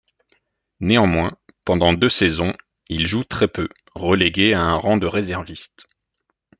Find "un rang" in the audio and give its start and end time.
4.61-4.97